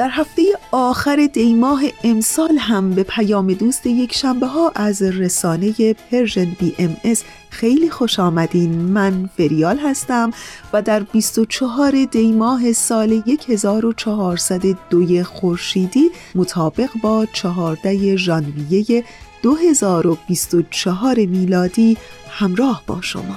[0.00, 6.44] در هفته آخر دیماه امسال هم به پیام دوست یک شنبه ها از رسانه Persian
[6.44, 8.70] BMS خیلی خوش آمدین.
[8.70, 10.30] من فریال هستم
[10.72, 19.04] و در 24 دیماه سال 1402 خورشیدی مطابق با 14 ژانویه
[19.42, 21.96] 2024 میلادی
[22.30, 23.36] همراه با شما.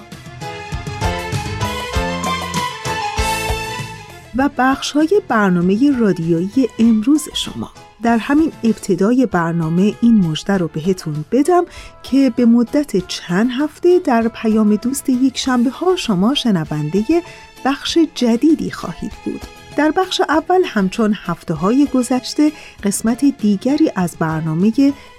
[4.36, 7.72] و بخش های برنامه رادیویی امروز شما.
[8.04, 11.64] در همین ابتدای برنامه این مژده رو بهتون بدم
[12.04, 17.04] که به مدت چند هفته در پیام دوست یک شنبه ها شما شنونده
[17.66, 19.42] بخش جدیدی خواهید بود.
[19.78, 22.52] در بخش اول همچون هفته های گذشته
[22.84, 24.72] قسمت دیگری از برنامه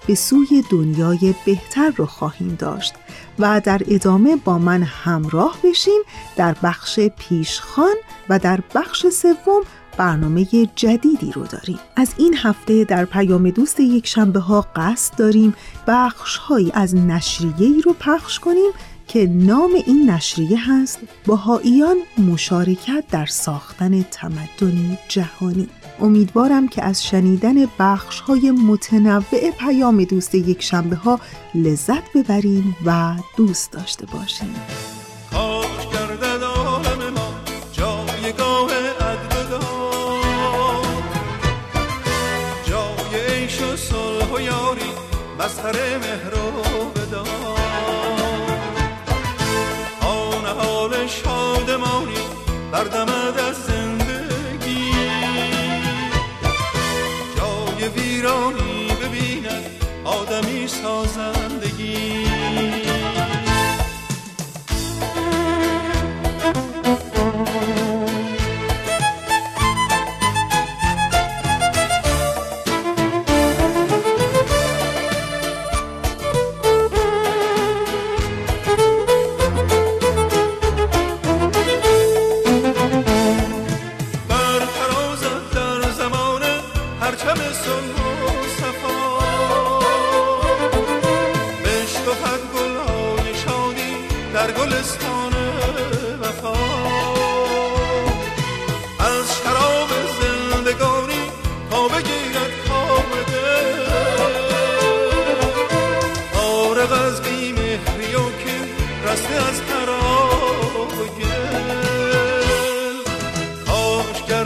[0.07, 2.95] به سوی دنیای بهتر رو خواهیم داشت
[3.39, 6.05] و در ادامه با من همراه بشین
[6.37, 7.95] در بخش پیشخان
[8.29, 9.63] و در بخش سوم
[9.97, 11.79] برنامه جدیدی رو داریم.
[11.97, 15.55] از این هفته در پیام دوست یک شنبه ها قصد داریم
[15.87, 18.71] بخش هایی از نشریه رو پخش کنیم
[19.15, 25.69] که نام این نشریه هست بهاییان مشارکت در ساختن تمدنی جهانی.
[26.01, 31.21] امیدوارم که از شنیدن بخش های متنوع پیام دوست یک شنبه ها
[31.55, 34.55] لذت ببریم و دوست داشته باشیم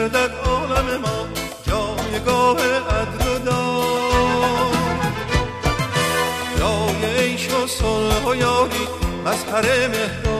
[0.08, 1.28] در عالم ما
[1.66, 4.72] جایگاه عدل و دار
[6.58, 8.88] جای عیش و صلح و یاری
[9.26, 10.37] از مظهر مهران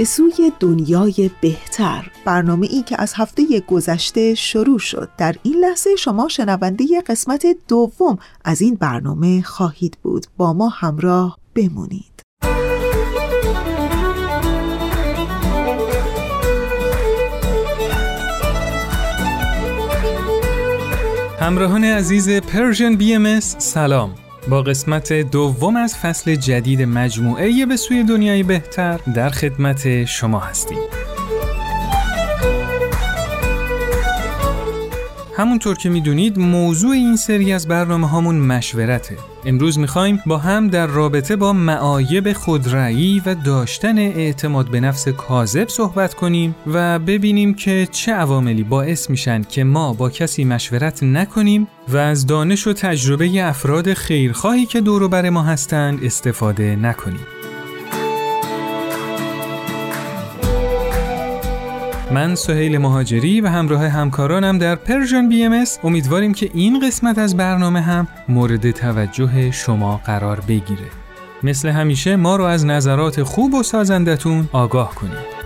[0.00, 2.10] به سوی دنیای بهتر.
[2.24, 5.08] برنامه ای که از هفته گذشته شروع شد.
[5.18, 10.26] در این لحظه شما شنونده قسمت دوم از این برنامه خواهید بود.
[10.36, 12.22] با ما همراه بمونید.
[21.40, 24.29] همراهان عزیز Persian BMS سلام.
[24.50, 30.78] با قسمت دوم از فصل جدید مجموعه به سوی دنیای بهتر در خدمت شما هستیم.
[35.36, 39.16] همونطور که می‌دونید موضوع این سری از برنامه هامون مشورته.
[39.44, 45.68] امروز می‌خوایم با هم در رابطه با معایب خودرأیی و داشتن اعتماد به نفس کاذب
[45.68, 51.68] صحبت کنیم و ببینیم که چه عواملی باعث میشن که ما با کسی مشورت نکنیم
[51.88, 57.39] و از دانش و تجربه افراد خیرخواهی که دور بر ما هستند استفاده نکنیم.
[62.12, 67.36] من سهیل مهاجری و همراه همکارانم در پرژن بی ام امیدواریم که این قسمت از
[67.36, 70.86] برنامه هم مورد توجه شما قرار بگیره.
[71.42, 75.39] مثل همیشه ما رو از نظرات خوب و سازندتون آگاه کنید.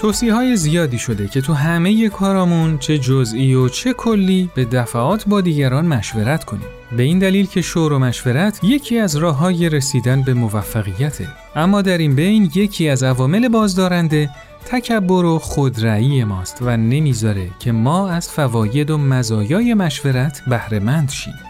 [0.00, 5.24] توصیه های زیادی شده که تو همه کارامون چه جزئی و چه کلی به دفعات
[5.26, 6.66] با دیگران مشورت کنیم.
[6.96, 11.28] به این دلیل که شور و مشورت یکی از راه های رسیدن به موفقیته.
[11.56, 14.30] اما در این بین یکی از عوامل بازدارنده
[14.64, 21.10] تکبر و خودرأیی ماست و نمی‌ذاره که ما از فواید و مزایای مشورت بهره مند
[21.10, 21.49] شیم.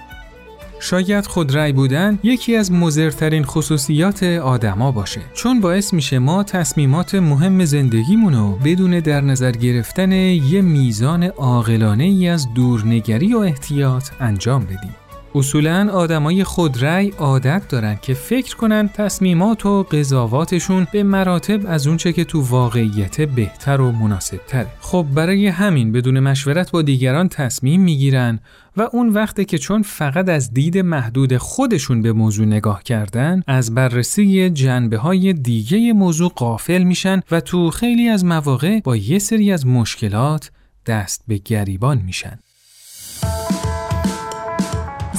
[0.81, 5.21] شاید خودرأی بودن یکی از مزرترین خصوصیات آدما باشه.
[5.35, 12.29] چون باعث میشه ما تصمیمات مهم زندگیمونو بدون در نظر گرفتن یه میزان عاقلانه ای
[12.29, 15.00] از دورنگری و احتیاط انجام بدیم.
[15.35, 22.13] اصولا آدمای خودرأی عادت دارن که فکر کنن تصمیمات و قضاواتشون به مراتب از اونچه
[22.13, 24.67] که تو واقعیت بهتر و مناسب تره.
[24.81, 28.39] خب برای همین بدون مشورت با دیگران تصمیم می‌گیرن
[28.77, 33.75] و اون وقته که چون فقط از دید محدود خودشون به موضوع نگاه کردن از
[33.75, 39.53] بررسی جنبه های دیگه موضوع قافل میشن و تو خیلی از مواقع با یه سری
[39.53, 40.51] از مشکلات
[40.87, 42.39] دست به گریبان میشن.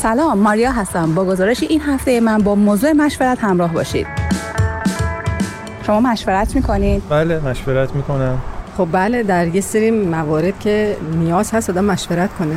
[0.02, 1.16] سلام ماریا هستم.
[1.16, 4.08] با گزارش این هفته من با موضوع مشورت همراه باشید.
[5.88, 8.38] شما مشورت می‌کنید؟ بله مشورت می‌کنم.
[8.78, 12.56] خب بله در یه سری موارد که نیاز هست آدم مشورت کنه.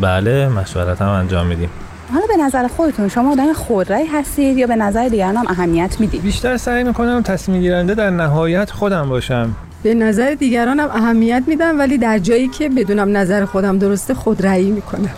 [0.00, 1.68] بله مشورت هم انجام میدیم.
[2.12, 6.22] حالا به نظر خودتون شما آدم خودرأی هستید یا به نظر دیگران هم اهمیت می‌دید؟
[6.22, 9.50] بیشتر سعی می‌کنم تصمیم گیرنده در نهایت خودم باشم.
[9.82, 15.10] به نظر دیگرانم اهمیت میدم ولی در جایی که بدونم نظر خودم درسته خودرأیی می‌کنم.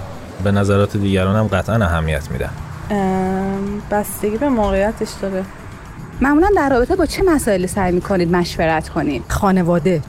[0.44, 2.50] به نظرات دیگران هم قطعا اهمیت میدم
[3.90, 5.44] بستگی به موقعیتش داره.
[6.20, 10.02] معمولا در رابطه با چه مسائلی سعی می‌کنید مشورت کنید؟ خانواده.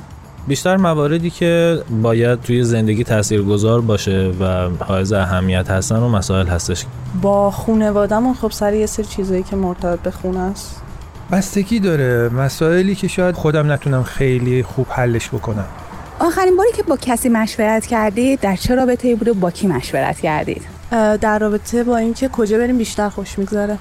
[0.48, 6.86] بیشتر مواردی که باید توی زندگی تاثیرگذار باشه و حائز اهمیت هستن و مسائل هستش.
[7.22, 10.82] با خونوادهمون خب سر یه سری چیزایی که مرتبط به خونه است.
[11.32, 12.30] بستگی داره.
[12.30, 15.66] مسائلی که شاید خودم نتونم خیلی خوب حلش بکنم.
[16.24, 20.20] آخرین باری که با کسی مشورت کردید در چه رابطه بوده و با کی مشورت
[20.20, 20.62] کردید؟
[21.22, 23.78] در رابطه با اینکه کجا بریم بیشتر خوش میگذره.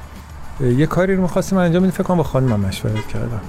[0.60, 3.40] یه کاری رو می‌خواستیم انجام بدیم فکر کنم با خانمم مشورت کردم.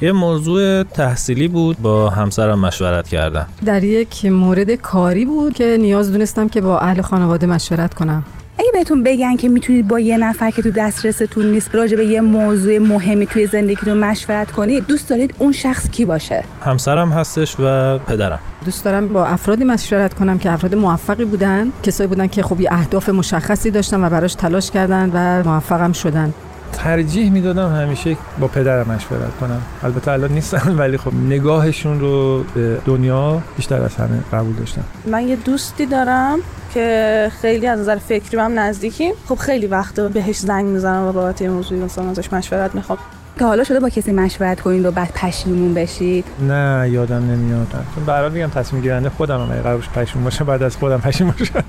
[0.00, 3.46] یه موضوع تحصیلی بود با همسرم مشورت کردم.
[3.64, 8.24] در یک مورد کاری بود که نیاز دونستم که با اهل خانواده مشورت کنم.
[8.58, 12.20] اگه بهتون بگن که می‌تونید با یه نفر که تو دسترستون نیست راجع به یه
[12.20, 17.98] موضوع مهمی توی زندگیتون مشورت کنید دوست دارید اون شخص کی باشه؟ همسرم هستش و
[17.98, 18.38] پدرم.
[18.64, 22.72] دوست دارم با افرادی مشورت کنم که افراد موفقی بودن کسایی بودن که خب یه
[22.72, 26.34] اهداف مشخصی داشتن و براش تلاش کردن و موفقم شدن.
[26.72, 29.62] ترجیح می‌دادم همیشه با پدرم مشورت کنم.
[29.82, 34.84] البته الان نیستم ولی خب نگاهشون رو به دنیا بیشتر از همه قبول داشتم.
[35.06, 36.38] من یه دوستی دارم
[36.74, 41.42] که خیلی از نظر فکری هم نزدیکیم خب خیلی وقت بهش زنگ می‌زنم و بابت
[41.42, 42.98] موضوعی مثلا ازش مشورت می‌خوام.
[43.38, 47.66] که حالا شده با کسی مشورت کنید و بعد پشیمون بشید؟ نه یادم نمیاد.
[47.94, 51.52] چون حال میگم تصمیم گیرنده خودم هم قرارش پشیمون باشه بعد از خودم پشیمون باشه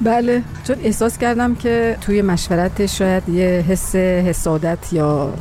[0.00, 5.32] بله چون احساس کردم که توی مشورت شاید یه حس حسادت یا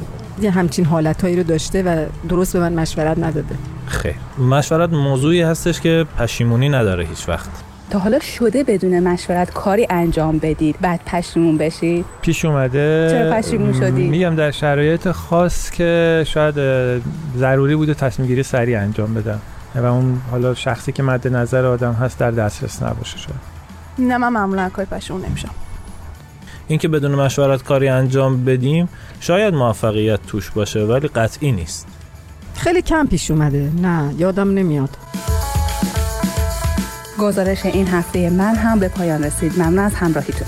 [0.41, 3.55] یه همچین حالتهایی رو داشته و درست به من مشورت نداده.
[3.86, 4.15] خیر.
[4.38, 7.50] مشورت موضوعی هستش که پشیمونی نداره هیچ وقت.
[7.89, 13.08] تا حالا شده بدون مشورت کاری انجام بدید بعد پشیمون بشید پیش اومده.
[13.12, 16.55] چرا پشیمون شدی؟ میگم در شرایط خاص که شاید
[17.38, 19.39] ضروری بوده تصمیم گیری سریع انجام بدم.
[19.75, 23.50] و اون حالا شخصی که مد نظر آدم هست در دسترس نباشه شاید.
[24.08, 25.50] نه من معمولا کاری پشیمون نمیشم.
[26.67, 28.89] اینکه بدون مشورت کاری انجام بدیم
[29.20, 31.88] شاید موفقیت توش باشه ولی قطعی نیست.
[32.55, 33.72] خیلی کم پیش اومده.
[33.81, 34.98] نه یادم نمیاد.
[37.20, 39.60] گزارش این هفته من هم به پایان رسید.
[39.60, 40.48] ممنون از همراهیتون.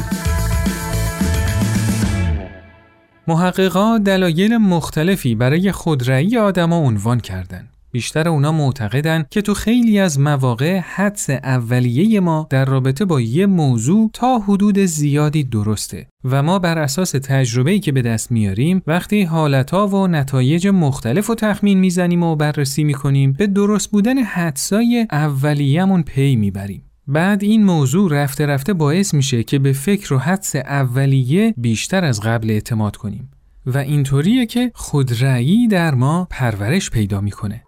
[3.28, 7.73] محققا دلایل مختلفی برای خودرأی آدما عنوان کردند.
[7.94, 13.46] بیشتر اونا معتقدن که تو خیلی از مواقع حدس اولیه ما در رابطه با یه
[13.46, 19.24] موضوع تا حدود زیادی درسته و ما بر اساس تجربه‌ای که به دست میاریم وقتی
[19.24, 26.04] حالتها و نتایج مختلف رو تخمین می‌زنیم و بررسی می‌کنیم به درست بودن حدسای اولیه‌مون
[26.04, 26.84] پی می‌بریم.
[27.08, 32.22] بعد این موضوع رفته رفته باعث میشه که به فکر و حدس اولیه بیشتر از
[32.22, 33.30] قبل اعتماد کنیم
[33.66, 37.64] و اینطوریه که خودرأیی در ما پرورش پیدا می‌کنه.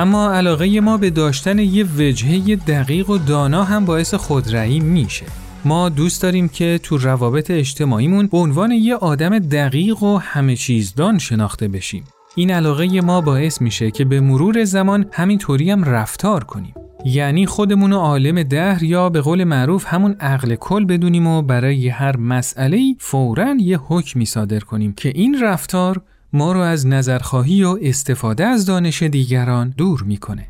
[0.00, 5.26] اما علاقه ما به داشتن یه وجهه دقیق و دانا هم باعث خودرأیی میشه.
[5.64, 11.18] ما دوست داریم که تو روابط اجتماعیمون به عنوان یه آدم دقیق و همه چیزدان
[11.18, 12.04] شناخته بشیم.
[12.34, 16.74] این علاقه ما باعث میشه که به مرور زمان همینطوری هم رفتار کنیم.
[17.04, 22.16] یعنی خودمون عالم دهر یا به قول معروف همون عقل کل بدونیم و برای هر
[22.16, 28.44] مسئله فوراً یه حکمی صادر کنیم که این رفتار ما رو از نظرخواهی و استفاده
[28.44, 30.46] از دانش دیگران دور می‌کنه.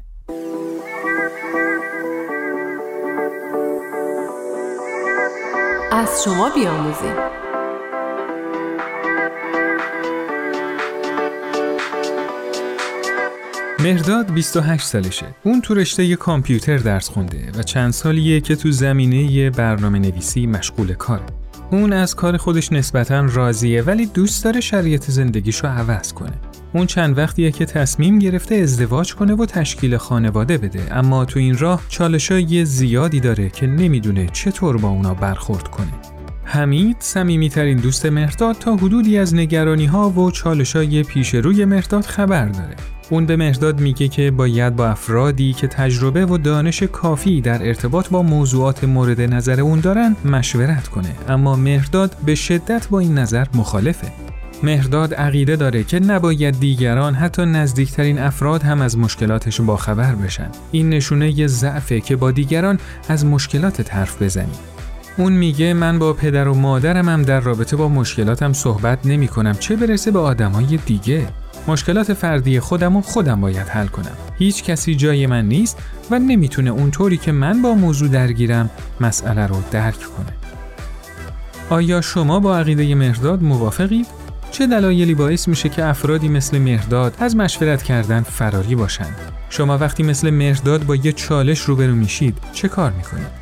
[5.93, 7.15] از شما بیاموزیم
[13.79, 15.27] مهرداد 28 سالشه.
[15.43, 20.95] اون تو رشته کامپیوتر درس خونده و چند سالیه که تو زمینه برنامه نویسی مشغول
[20.95, 21.40] کاره.
[21.71, 26.33] اون از کار خودش نسبتا راضیه ولی دوست داره شرایط زندگیشو عوض کنه.
[26.75, 31.59] اون چند وقتیه که تصمیم گرفته ازدواج کنه و تشکیل خانواده بده اما تو این
[31.59, 35.93] راه چالشای زیادی داره که نمی‌دونه چطور با اونا برخورد کنه.
[36.45, 42.47] حمید صمیمیترین دوست مهرداد تا حدودی از نگرانی ها و چالشای پیش روی مهرداد خبر
[42.47, 42.77] داره.
[43.11, 48.09] اون به مهرداد میگه که باید با افرادی که تجربه و دانش کافی در ارتباط
[48.09, 51.15] با موضوعات مورد نظر اون دارن مشورت کنه.
[51.29, 54.13] اما مهرداد به شدت با این نظر مخالفه.
[54.63, 60.49] مهرداد عقیده داره که نباید دیگران حتی نزدیکترین افراد هم از مشکلاتش باخبر بشن.
[60.73, 64.55] این نشونه یه ضعفه که با دیگران از مشکلات حرف بزنی.
[65.17, 69.55] اون میگه من با پدر و مادرم هم در رابطه با مشکلاتم صحبت نمی کنم
[69.55, 71.27] چه برسه به آدمای دیگه؟
[71.71, 74.17] مشکلات فردی خودم و خودم باید حل کنم.
[74.39, 75.79] هیچ کسی جای من نیست
[76.11, 80.33] و نمی‌تونه اونطوری که من با موضوع درگیرم مسئله رو درک کنه.
[81.71, 84.07] آیا شما با عقیده مهرداد موافقید؟
[84.51, 89.17] چه دلایلی باعث میشه که افرادی مثل مهرداد از مشورت کردن فراری باشند؟
[89.51, 93.41] شما وقتی مثل مهرداد با یه چالش روبرو میشید چه کار می‌کنید؟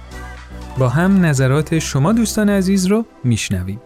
[0.79, 3.81] با هم نظرات شما دوستان عزیز رو میشنویم.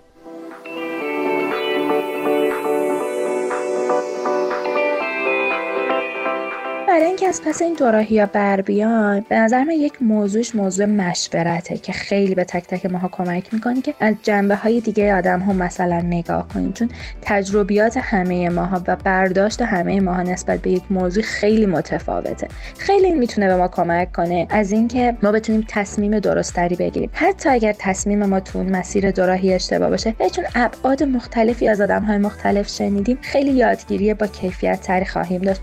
[7.32, 11.92] از پس این دوراهی یا بر بیان به نظر من یک موضوعش موضوع مشورته که
[11.92, 16.00] خیلی به تک تک ماها کمک می‌کنه که از جنبه های دیگه آدم ها مثلا
[16.00, 16.72] نگاه کنیم.
[16.72, 16.90] چون
[17.22, 22.48] تجربیات همه ماها و برداشت همه ماها نسبت به یک موضوع خیلی متفاوته.
[22.78, 27.10] خیلی می‌تونه به ما کمک کنه از اینکه ما بتونیم تصمیم درستری بگیریم.
[27.12, 32.18] حتی اگر تصمیم ما تو مسیر دوراهی اشتباه باشه چون ابعاد مختلفی از آدم های
[32.18, 35.60] مختلف شنیدیم خیلی یادگیری با کیفیت تری خواهیم داشت.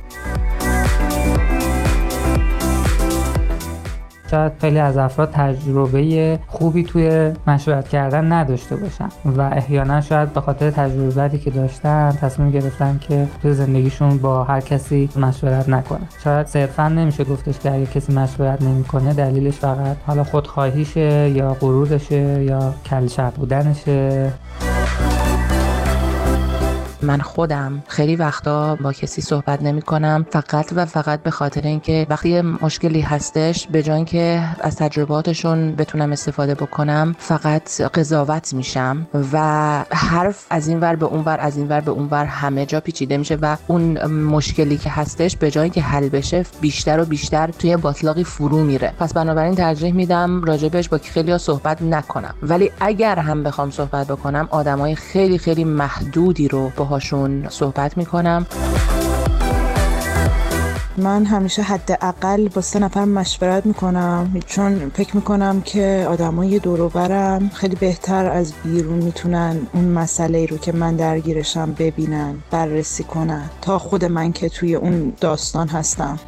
[4.31, 10.41] شاید خیلی از افراد تجربه خوبی توی مشورت کردن نداشته باشن و احیانا شاید به
[10.41, 16.47] خاطر تجربه که داشتن تصمیم گرفتن که توی زندگیشون با هر کسی مشورت نکنه شاید
[16.47, 22.73] صرفا نمیشه گفتش که اگه کسی مشورت نمی‌کنه دلیلش فقط حالا خودخواهیشه یا غرورشه یا
[22.85, 24.31] کلشق بودنشه.
[27.01, 30.25] من خودم خیلی وقتا با کسی صحبت نمی کنم.
[30.31, 36.11] فقط و فقط به خاطر اینکه وقتی مشکلی هستش به جای که از تجرباتشون بتونم
[36.11, 39.39] استفاده بکنم فقط قضاوت میشم و
[39.91, 42.79] حرف از این ور به اون ور از این ور به اون ور همه جا
[42.79, 47.51] پیچیده میشه و اون مشکلی که هستش به جای که حل بشه بیشتر و بیشتر
[47.51, 48.93] توی باطلاقی فرو میره.
[48.99, 52.33] پس بنابراین ترجیح میدم راجبش با خیلی صحبت نکنم.
[52.41, 58.45] ولی اگر هم بخوام صحبت بکنم آدمای خیلی خیلی محدودی رو باهاشون صحبت می‌کنم.
[60.97, 64.41] من همیشه حداقل با سه نفر مشورت می‌کنم.
[64.45, 70.71] چون فکر می‌کنم که آدمای دوروبرم خیلی بهتر از بیرون می‌تونن اون مسئله رو که
[70.71, 76.19] من درگیرشم ببینن بررسی کنن تا خود من که توی اون داستان هستم.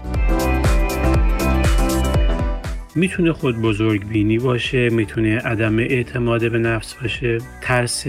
[2.96, 8.08] می‌تونه خود بزرگ بینی باشه می‌تونه عدم اعتماد به نفس باشه ترس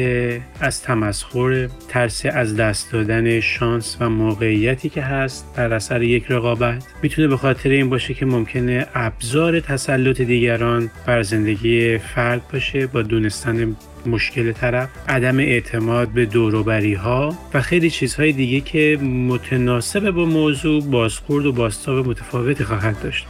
[0.61, 6.85] از تمسخر ترس از دست دادن شانس و موقعیتی که هست در اثر یک رقابت.
[7.03, 13.03] می‌تونه به خاطر این باشه که ممکنه ابزار تسلط دیگران بر زندگی فرد باشه با
[13.03, 20.25] دونستن مشکل طرف عدم اعتماد به دوروبری ها و خیلی چیزهای دیگه که متناسب با
[20.25, 23.27] موضوع بازخورد و باستاب متفاوتی خواهد داشت.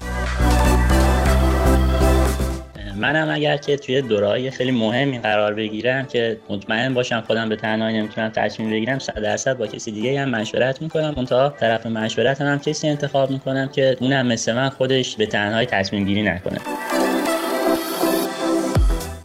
[3.02, 7.99] منم اگر که توی دورهای خیلی مهمی قرار بگیرم که مطمئن باشم خودم به تنهایی
[7.99, 11.12] نمی‌تونم تصمیم بگیرم صد درصد با کسی دیگه هم مشورت می‌کنم.
[11.16, 15.26] اون تا طرف مشورت هم, هم کسی انتخاب می‌کنم که اونم مثل من خودش به
[15.26, 16.59] تنهایی تصمیم گیری نکنه.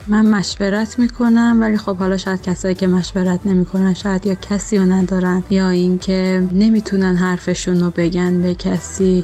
[0.08, 4.86] من مشورت می‌کنم ولی خب حالا شاید کسایی که مشورت نمی‌کنن شاید یا کسی رو
[4.86, 9.24] ندارن یا اینکه نمی‌تونن حرفشون رو بگن به کسی.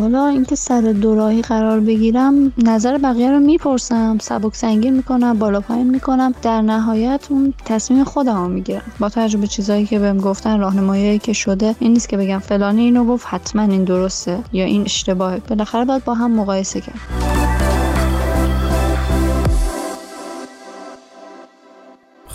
[0.00, 4.18] حالا اینکه سر دوراهی قرار بگیرم نظر بقیه رو می‌پرسم.
[4.20, 6.34] سبک سنگین می‌کنم بالا پایین می‌کنم.
[6.42, 8.82] در نهایت اون تصمیم خودم رو می‌گیرم.
[8.98, 13.04] با تجربه چیزایی که بهم گفتن راهنمایی که شده این نیست که بگم فلانی اینو
[13.04, 15.42] گفت حتما این درسته یا این اشتباهه.
[15.48, 17.61] بالاخره باید با هم مقایسه کرد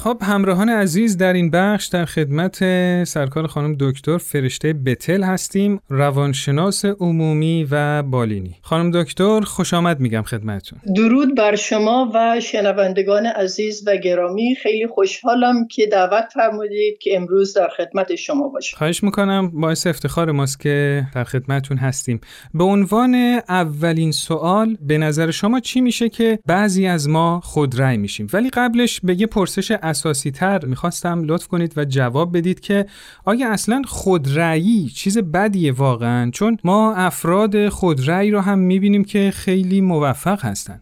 [0.04, 2.58] خب همراهان عزیز در این بخش در خدمت
[3.04, 8.56] سرکار خانم دکتر فرشته بتل هستیم روانشناس عمومی و بالینی.
[8.62, 10.80] خانم دکتر خوش آمد میگم خدمتتون.
[10.95, 14.56] درود بر شما و شنوندگان عزیز و گرامی.
[14.63, 18.78] خیلی خوشحالم که دعوت فرمودید که امروز در خدمت شما باشم.
[18.78, 22.22] خواهش می‌کنم باعث افتخار ماست که در خدمتتون هستیم.
[22.54, 23.15] به عنوان
[23.50, 29.00] اولین سوال به نظر شما چی میشه که بعضی از ما خودرأی میشیم؟ ولی قبلش
[29.04, 32.86] به یه پرسش اساسی تر می‌خواستم لطف کنید و جواب بدید که
[33.26, 39.82] آیا اصلا خودرأیی چیز بدیه واقعا؟ چون ما افراد خودرأی رو هم می‌بینیم که خیلی
[39.82, 40.82] موفق هستن.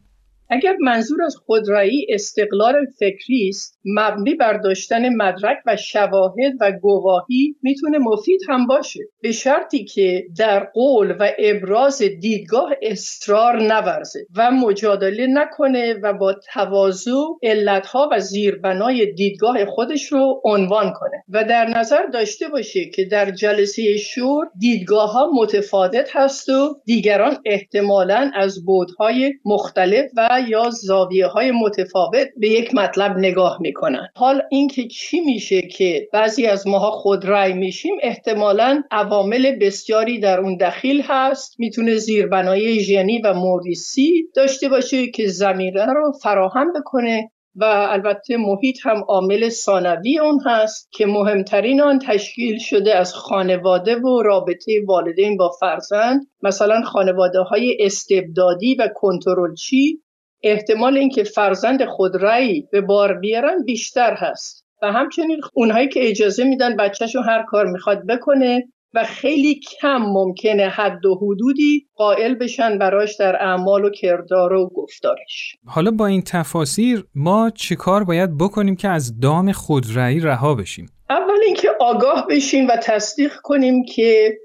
[0.55, 7.55] اگر منظور از خودرایی استقلال فکری است مبنی بر داشتن مدرک و شواهد و گواهی
[7.61, 8.99] می‌تونه مفید هم باشه.
[9.21, 16.35] به شرطی که در قول و ابراز دیدگاه اصرار نورزه و مجادله نکنه و با
[16.53, 17.11] تواضع
[17.43, 21.23] علتها و زیربنای دیدگاه خودش رو عنوان کنه.
[21.29, 27.37] و در نظر داشته باشه که در جلسه شور دیدگاه ها متفاوت هست و دیگران
[27.45, 34.07] احتمالا از بودهای مختلف و یا زاویه های متفاوت به یک مطلب نگاه می‌کنن.
[34.15, 40.39] حال اینکه چی میشه که بعضی از ماها خود رای میشیم احتمالا عوامل بسیاری در
[40.39, 41.59] اون دخیل هست.
[41.59, 48.77] می‌تونه زیربنای ژنی و موریسی داشته باشه که زمینه رو فراهم بکنه و البته محیط
[48.83, 55.37] هم عامل ثانوی اون هست که مهمترین آن تشکیل شده از خانواده و رابطه والدین
[55.37, 56.27] با فرزند.
[56.41, 60.01] مثلا خانواده های استبدادی و کنترلچی
[60.45, 64.65] احتمال اینکه فرزند خود رأی به بار بیارن بیشتر هست.
[64.81, 70.69] و همچنین اونهایی که اجازه میدن بچهشون هر کار می‌خواد بکنه و خیلی کم ممکنه
[70.69, 75.55] حد و حدودی قائل بشن براش در اعمال و کردار و گفتارش.
[75.65, 81.39] حالا با این تفاسیر ما چیکار باید بکنیم که از دام خودرأیی رها بشیم؟ اول
[81.45, 84.37] اینکه آگاه بشیم و تصدیق کنیم که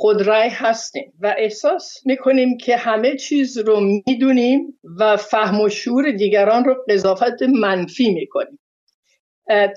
[0.00, 6.64] خودرأی هستیم و احساس می‌کنیم که همه چیز رو می‌دونیم و فهم و شعور دیگران
[6.64, 8.58] رو قضاوت منفی می‌کنیم.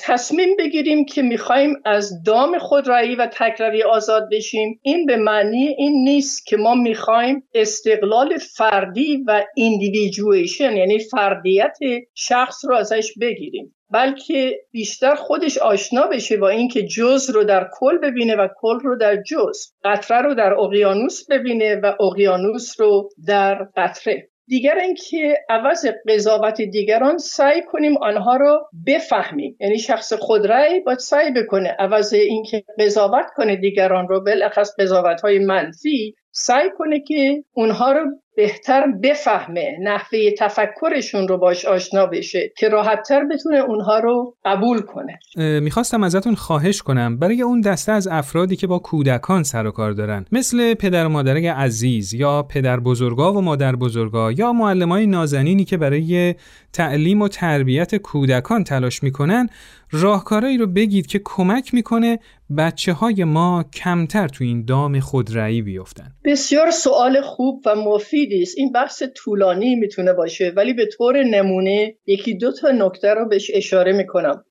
[0.01, 4.79] تصمیم بگیریم که می‌خوایم از دام خودرأیی و تکروی آزاد بشیم.
[4.81, 11.77] این به معنی این نیست که ما می‌خوایم استقلال فردی و individuation یعنی فردیت
[12.15, 13.75] شخص رو ازش بگیریم.
[13.91, 18.97] بلکه بیشتر خودش آشنا بشه با اینکه جز رو در کل ببینه و کل رو
[18.97, 19.57] در جز.
[19.83, 24.27] قطره رو در اقیانوس ببینه و اقیانوس رو در قطره.
[24.47, 29.57] دیگر اینکه عوض قضاوت دیگران سعی کنیم آنها رو بفهمیم.
[29.59, 34.23] یعنی شخص خودرأی باید سعی بکنه عوض اینکه قضاوت کنه دیگران رو.
[34.23, 41.65] بالاخص قضاوت های منفی سعی کنه که اونها رو بهتر بفهمه نحوه تفکرشون رو باش
[41.65, 45.19] آشنا بشه که راحتتر بتونه اونها رو قبول کنه.
[45.59, 47.17] می‌خواستم ازتون خواهش کنم.
[47.17, 51.09] برای اون دسته از افرادی که با کودکان سر و کار دارن مثل پدر و
[51.09, 56.35] مادرای عزیز یا پدر بزرگا و مادر بزرگا یا معلمای نازنینی که برای
[56.73, 59.49] تعلیم و تربیت کودکان تلاش می‌کنن
[59.91, 62.19] راهکارهایی رو بگید که کمک می‌کنه
[62.57, 66.11] بچه های ما کمتر تو این دام خودرأیی بیفتن.
[66.25, 67.75] بسیار سوال خوب و
[68.21, 73.13] مفیدی است این بحث طولانی می‌تونه باشه ولی به طور نمونه یکی دو تا نکته
[73.13, 74.45] رو بهش اشاره می‌کنم.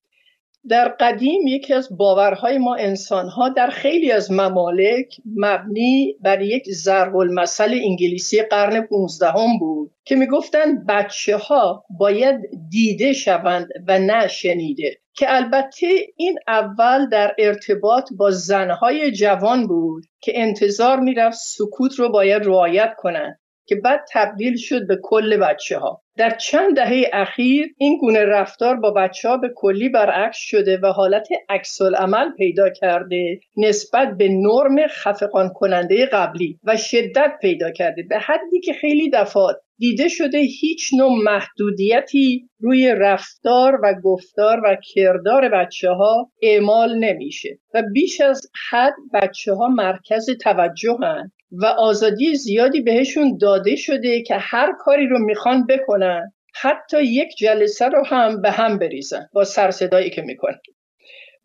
[0.69, 7.17] در قدیم یکی از باورهای ما انسانها در خیلی از ممالک مبنی بر یک ضرب
[7.17, 12.35] المثل انگلیسی قرن 15 بود که می‌گفتند بچه ها باید
[12.69, 20.03] دیده شوند و نه شنیده که البته این اول در ارتباط با زنهای جوان بود
[20.21, 23.40] که انتظار می‌رفت سکوت رو باید رعایت کنند.
[23.65, 28.75] که بعد تبدیل شد به کل بچه ها در چند دهه اخیر این گونه رفتار
[28.75, 34.29] با بچه ها به کلی برعکس شده و حالت عکس عمل پیدا کرده نسبت به
[34.29, 38.03] نرم خفقان کننده قبلی و شدت پیدا کرده.
[38.09, 44.77] به حدی که خیلی دفعات دیده شده هیچ نوع محدودیتی روی رفتار و گفتار و
[44.93, 51.65] کردار بچه ها اعمال نمیشه و بیش از حد بچه ها مرکز توجه هن و
[51.65, 56.33] آزادی زیادی بهشون داده شده که هر کاری رو می‌خوان بکنن.
[56.53, 60.59] حتی یک جلسه رو هم به هم بریزن با سرصدایی که می‌کنن.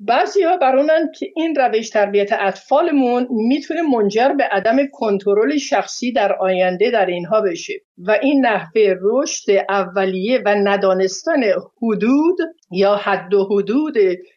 [0.00, 6.32] بعضی ها برونن که این روش تربیت اطفالمون می‌تونه منجر به عدم کنترل شخصی در
[6.32, 11.42] آینده در اینها بشه و این نحوه رشد اولیه و ندانستن
[11.82, 12.38] حدود
[12.70, 13.94] یا حد و حدود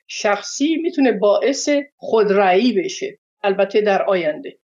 [0.08, 3.17] شخصی می‌تونه باعث خودرایی بشه.
[3.43, 4.58] البته در آینده.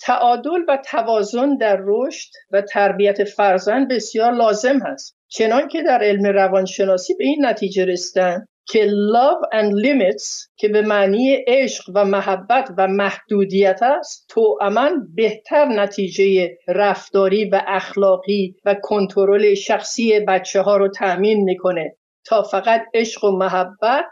[0.00, 5.16] تعادل و توازن در رشد و تربیت فرزند بسیار لازم هست.
[5.28, 10.82] چنان که در علم روانشناسی به این نتیجه رسیدن که love and limits که به
[10.82, 18.76] معنی عشق و محبت و محدودیت است تو امن بهتر نتیجه رفتاری و اخلاقی و
[18.82, 21.94] کنترل شخصی بچه ها رو تأمین می‌کنه.
[22.24, 24.04] تا فقط عشق و محبت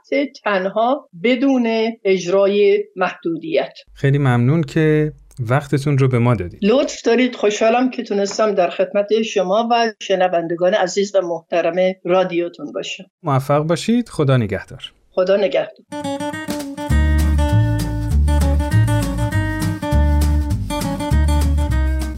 [0.45, 3.73] تنها بدون اجرای محدودیت.
[3.95, 6.61] خیلی ممنون که وقتتون رو به ما دادید.
[6.63, 7.37] لطف دارید.
[7.37, 13.05] خوشحالم که تونستم در خدمت شما و شنوندگان عزیز و محترم رادیوتون باشم.
[13.23, 14.09] موفق باشید.
[14.09, 14.93] خدا نگهدار.
[15.11, 15.87] خدا نگهدار.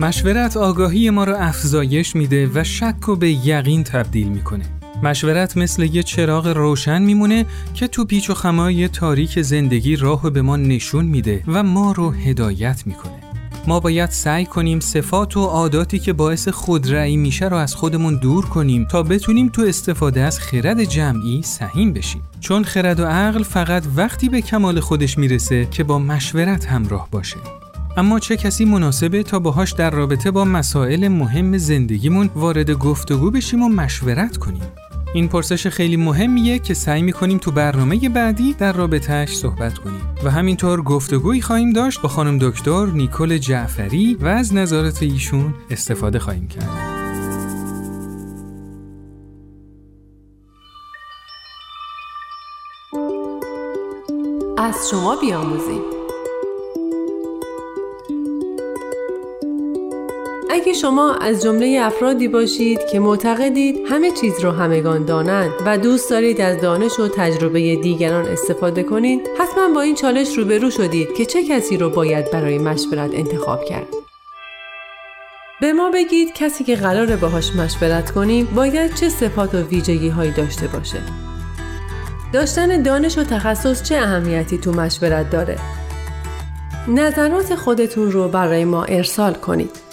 [0.00, 4.77] مشورت آگاهی ما را افزایش میده و شک و به یقین تبدیل می‌کنه.
[5.02, 10.42] مشورت مثل یه چراغ روشن میمونه که تو پیچ و خمای تاریک زندگی راه به
[10.42, 13.12] ما نشون میده و ما رو هدایت می‌کنه.
[13.66, 18.46] ما باید سعی کنیم صفات و عاداتی که باعث خودرأیی میشه رو از خودمون دور
[18.46, 22.22] کنیم تا بتونیم تو استفاده از خرد جمعی سهیم بشیم.
[22.40, 27.36] چون خرد و عقل فقط وقتی به کمال خودش می‌رسه که با مشورت همراه باشه.
[27.96, 33.62] اما چه کسی مناسبه تا باهاش در رابطه با مسائل مهم زندگیمون وارد گفتگو بشیم
[33.62, 34.62] و مشورت کنیم؟
[35.14, 40.30] این پرسش خیلی مهمیه که سعی می‌کنیم تو برنامه بعدی در رابطهش صحبت کنیم و
[40.30, 46.48] همینطور گفتگویی خواهیم داشت با خانم دکتر نیکل جعفری و از نظارت ایشون استفاده خواهیم
[46.48, 46.68] کرد.
[54.58, 55.97] از شما بیاموزیم
[60.50, 66.10] اگه شما از جمله افرادی باشید که معتقدید همه چیز رو همگان دانند و دوست
[66.10, 71.24] دارید از دانش و تجربه دیگران استفاده کنید حتما با این چالش روبرو شدید که
[71.24, 73.86] چه کسی رو باید برای مشورت انتخاب کرد.
[75.60, 80.30] به ما بگید کسی که قراره باهاش مشورت کنیم باید چه صفات و ویژگی هایی
[80.32, 81.02] داشته باشه.
[82.32, 85.58] داشتن دانش و تخصص چه اهمیتی تو مشورت داره؟
[86.88, 89.87] نظرات خودتون رو برای ما ارسال کنید.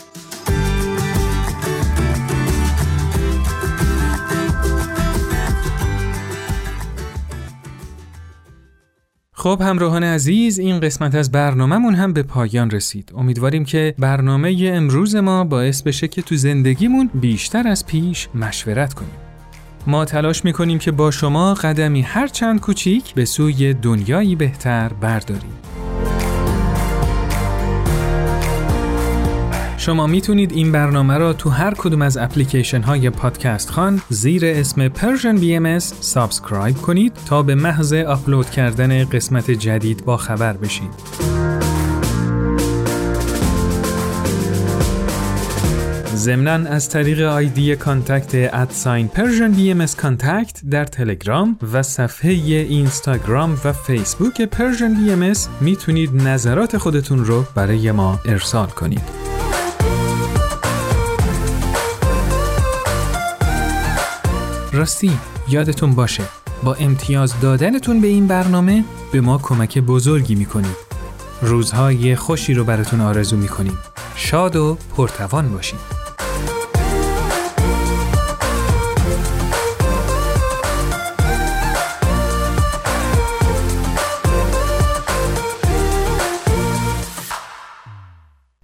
[9.45, 13.11] خب همراهان عزیز این قسمت از برنامهمون هم به پایان رسید.
[13.15, 19.11] امیدواریم که برنامه امروز ما باعث بشه که تو زندگیمون بیشتر از پیش مشورت کنیم.
[19.87, 25.53] ما تلاش می‌کنیم که با شما قدمی هر چند کوچیک به سوی دنیایی بهتر برداریم.
[29.85, 34.89] شما می‌تونید این برنامه را تو هر کدوم از اپلیکیشن های پادکست خوان زیر اسم
[34.89, 40.89] Persian BMS subscribe کنید تا به محض آپلود کردن قسمت جدید با خبر بشید.
[46.15, 53.57] ضمنا از طریق آیدی contact at sign Persian BMS contact در تلگرام و صفحه اینستاگرام
[53.65, 59.24] و فیسبوک Persian BMS می‌تونید نظرات خودتون رو برای ما ارسال کنید.
[64.75, 65.11] راستی
[65.49, 66.23] یادتون باشه
[66.63, 70.75] با امتیاز دادنتون به این برنامه به ما کمک بزرگی می‌کنید.
[71.41, 73.77] روزهای خوشی رو براتون آرزو می‌کنیم.
[74.15, 76.04] شاد و پرتوان باشید.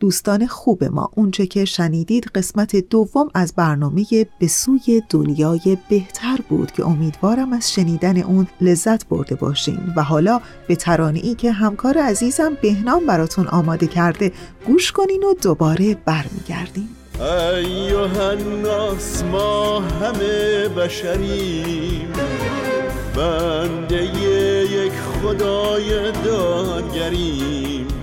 [0.02, 1.10] دوستان خوب ما.
[1.16, 4.06] اونچه که شنیدید قسمت دوم از برنامه
[4.40, 9.94] به سوی دنیای بهتر بود که امیدوارم از شنیدن اون لذت برده باشین.
[9.96, 14.32] و حالا به ترانه ای که همکار عزیزم بهنام براتون آماده کرده
[14.68, 16.90] گوش کنین و دوباره برمیگردیم.
[17.20, 22.08] ایوه الناس ما همه بشریم.
[23.16, 24.04] بنده
[24.72, 28.01] یک خدای دادگریم.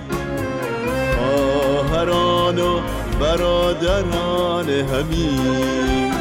[1.99, 2.79] خواهران و
[3.19, 6.11] برادران همین.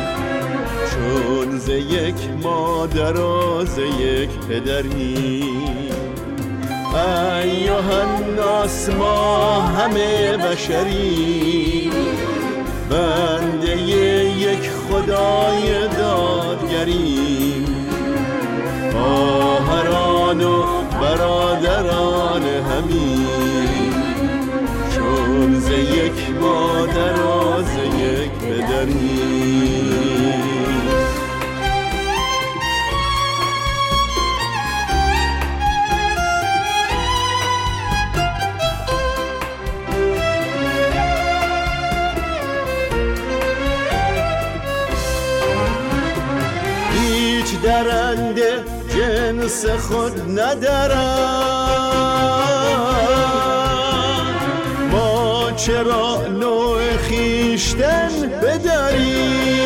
[0.90, 5.90] چون ز یک مادر و ز یک پدریم
[7.42, 11.92] ایوه الناس ما همه بشریم
[12.90, 17.64] بنده یک خدای دادگریم
[18.92, 20.62] خواهران و
[21.00, 23.47] برادران همین.
[26.38, 29.18] یک مادر و ز یک پدری
[46.92, 48.64] هیچ درنده
[48.96, 51.67] جنس خود ندارم.
[55.68, 58.10] چرا نوع خیشتن
[58.42, 59.58] بداریم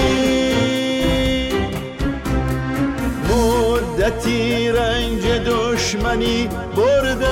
[3.30, 7.22] مدتی رنج دشمنی بردم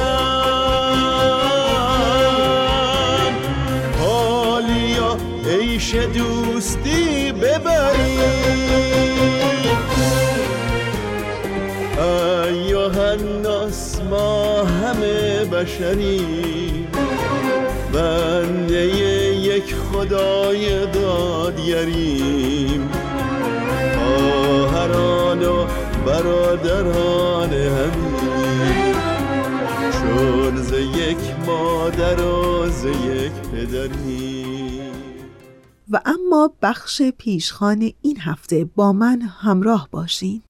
[4.01, 8.21] حالیا عیش دوستی ببریم
[11.99, 16.87] ایوه الناس ما همه بشریم
[17.93, 18.60] بنده یک
[20.01, 22.91] خدای دادگریم.
[23.99, 25.67] خواهران و
[26.07, 28.95] برادران همین.
[29.93, 34.93] چون ز یک مادر و ز یک پدریم
[35.91, 40.43] و اما بخش پیشخان این هفته با من همراه باشین.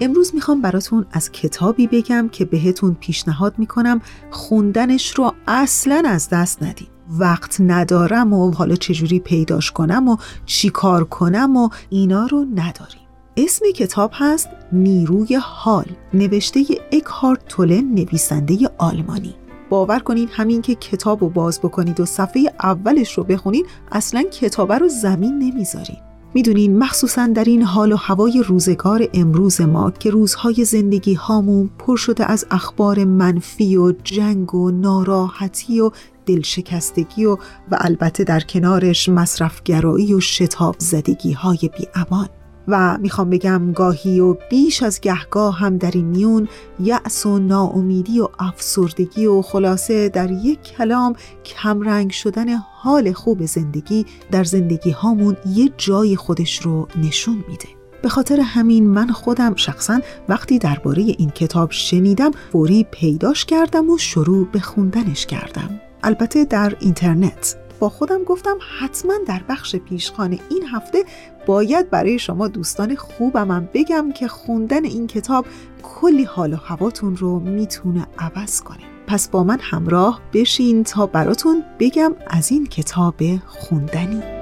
[0.00, 6.62] امروز می‌خوام براتون از کتابی بگم که بهتون پیشنهاد می‌کنم خوندنش رو اصلا از دست
[6.62, 12.44] ندید وقت ندارم و حالا چجوری پیداش کنم و چی کار کنم و اینا رو
[12.54, 13.00] نداریم.
[13.36, 19.34] اسم کتاب هست نیروی حال نوشته اکهارت تولن نویسنده آلمانی.
[19.70, 24.78] باور کنید همین که کتاب رو باز بکنید و صفحه اولش رو بخونید اصلا کتابه
[24.78, 26.07] رو زمین نمی‌ذارین.
[26.34, 31.96] می‌دونین مخصوصا در این حال و هوای روزگار امروز ما که روزهای زندگی هامون پر
[31.96, 35.90] شده از اخبار منفی و جنگ و ناراحتی و
[36.26, 37.34] دلشکستگی و
[37.70, 42.28] و البته در کنارش مصرفگرایی و شتاب زدگی های بی امان.
[42.68, 46.48] و می‌خوام بگم گاهی و بیش از گهگاه هم در این میون
[46.80, 54.06] یأس و ناامیدی و افسردگی و خلاصه در یک کلام کمرنگ شدن حال خوب زندگی
[54.30, 57.68] در زندگی هامون یه جای خودش رو نشون میده.
[58.02, 63.98] به خاطر همین من خودم شخصا وقتی درباره این کتاب شنیدم فوری پیداش کردم و
[63.98, 65.80] شروع به خوندنش کردم.
[66.02, 67.56] البته در اینترنت.
[67.78, 71.04] با خودم گفتم حتما در بخش پیشخان این هفته
[71.46, 75.46] باید برای شما دوستان خوبم هم بگم که خوندن این کتاب
[75.82, 78.82] کلی حال و هواتون رو می‌تونه عوض کنه.
[79.06, 83.14] پس با من همراه بشین تا براتون بگم از این کتاب
[83.46, 84.37] خوندنی.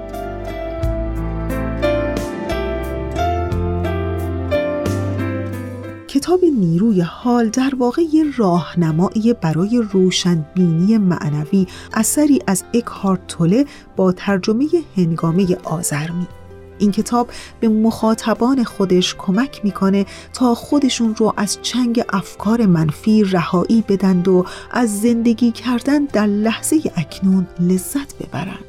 [6.17, 14.11] کتاب نیروی حال در واقع یه راهنمایی برای روشنبینی معنوی اثری از اکهارت توله با
[14.11, 16.27] ترجمه هنگامه آزرمی
[16.79, 23.83] این کتاب به مخاطبان خودش کمک می‌کنه تا خودشون رو از چنگ افکار منفی رهایی
[23.87, 28.66] بدند و از زندگی کردن در لحظه اکنون لذت ببرند.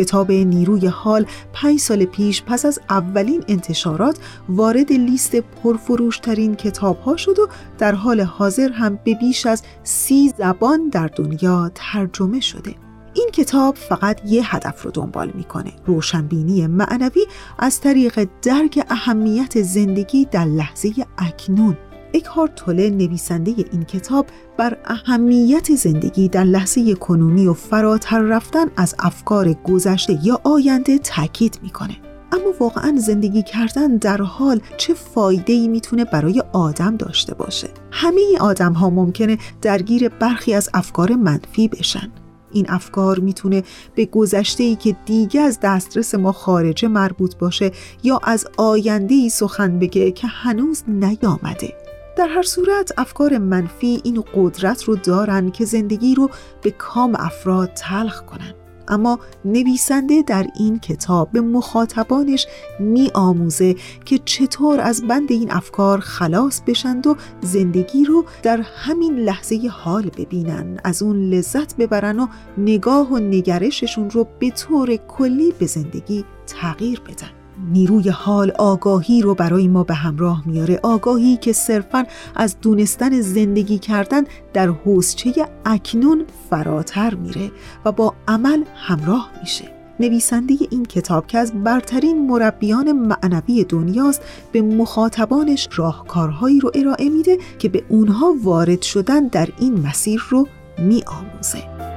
[0.00, 7.16] کتاب نیروی حال پنج سال پیش پس از اولین انتشارات وارد لیست پرفروشترین کتاب ها
[7.16, 12.74] شد و در حال حاضر هم به بیش از سی زبان در دنیا ترجمه شده.
[13.14, 17.26] این کتاب فقط یه هدف رو دنبال می‌کنه روشنبینی معنوی
[17.58, 21.76] از طریق درک اهمیت زندگی در لحظه اکنون
[22.14, 28.94] اکهارت توله نویسنده این کتاب بر اهمیت زندگی در لحظه کنونی و فراتر رفتن از
[28.98, 31.96] افکار گذشته یا آینده تاکید می‌کنه.
[32.32, 38.22] اما واقعا زندگی کردن در حال چه فایده ای می‌تونه برای آدم داشته باشه؟ همه
[38.40, 42.10] آدم ها ممکنه درگیر برخی از افکار منفی بشن.
[42.52, 43.62] این افکار می‌تونه
[43.94, 47.70] به گذشته ای که دیگه از دسترس ما خارجه مربوط باشه
[48.02, 51.89] یا از آینده ای سخن بگه که هنوز نیامده.
[52.20, 56.30] در هر صورت افکار منفی این قدرت رو دارن که زندگی رو
[56.62, 58.54] به کام افراد تلخ کنن.
[58.88, 62.46] اما نویسنده در این کتاب به مخاطبانش
[62.80, 69.16] می آموزه که چطور از بند این افکار خلاص بشند و زندگی رو در همین
[69.18, 72.26] لحظه حال ببینن از اون لذت ببرن و
[72.58, 77.39] نگاه و نگرششون رو به طور کلی به زندگی تغییر بدن.
[77.72, 83.78] نیروی حال آگاهی رو برای ما به همراه میاره آگاهی که صرفا از دونستن زندگی
[83.78, 85.32] کردن در حوزچه
[85.64, 87.50] اکنون فراتر میره
[87.84, 94.62] و با عمل همراه میشه نویسنده این کتاب که از برترین مربیان معنوی دنیاست به
[94.62, 101.89] مخاطبانش راهکارهایی رو ارائه میده که به اونها وارد شدن در این مسیر رو میآموزه.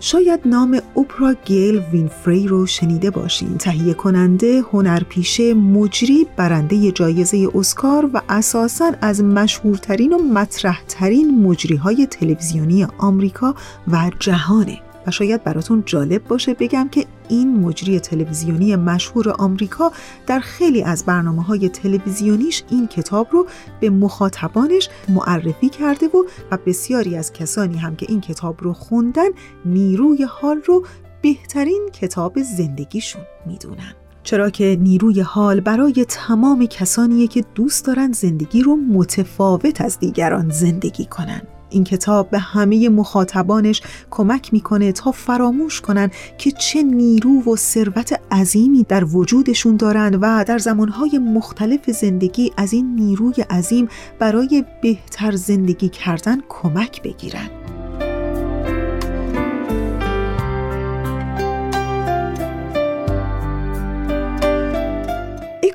[0.00, 3.58] شاید نام اوپرا گیل وینفری رو شنیده باشین.
[3.58, 12.06] تهیه کننده هنرپیشه مجری برنده جایزه اسکار و اساساً از مشهورترین و مطرحترین مجری های
[12.06, 13.54] تلویزیونی آمریکا
[13.88, 14.89] و جهانه.
[15.10, 19.92] شاید براتون جالب باشه بگم که این مجری تلویزیونی مشهور آمریکا
[20.26, 23.46] در خیلی از برنامه های تلویزیونیش این کتاب رو
[23.80, 29.28] به مخاطبانش معرفی کرده و و بسیاری از کسانی هم که این کتاب رو خوندن
[29.64, 30.86] نیروی حال رو
[31.22, 33.94] بهترین کتاب زندگیشون می‌دونن.
[34.22, 40.50] چرا که نیروی حال برای تمام کسانیه که دوست دارن زندگی رو متفاوت از دیگران
[40.50, 41.42] زندگی کنن.
[41.70, 48.20] این کتاب به همه مخاطبانش کمک می‌کنه تا فراموش کنن که چه نیرو و ثروت
[48.32, 55.32] عظیمی در وجودشون دارن و در زمانهای مختلف زندگی از این نیروی عظیم برای بهتر
[55.32, 57.59] زندگی کردن کمک بگیرن.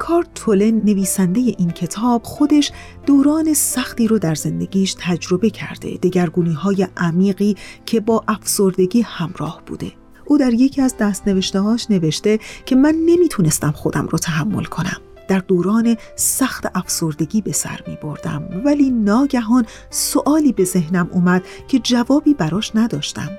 [0.05, 2.71] اکارت توله نویسنده این کتاب خودش
[3.05, 9.91] دوران سختی رو در زندگیش تجربه کرده دگرگونی های عمیقی که با افسردگی همراه بوده.
[10.25, 14.97] او در یکی از دستنوشتههاش نوشته که من نمی‌تونستم خودم رو تحمل کنم.
[15.27, 21.79] در دوران سخت افسردگی به سر می بردم ولی ناگهان سوالی به ذهنم اومد که
[21.79, 23.29] جوابی براش نداشتم.